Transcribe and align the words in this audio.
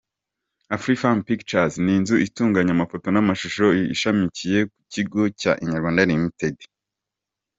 Afrifame 0.75 1.21
Pictures 1.29 1.73
ni 1.83 1.91
inzu 1.99 2.15
itunganya 2.27 2.71
amafoto 2.73 3.07
n’amashusho 3.11 3.65
ishamikiye 3.95 4.59
ku 4.71 4.77
kigo 4.93 5.21
cya 5.39 5.53
Inyarwanda 5.63 6.01
Ltd. 6.09 6.57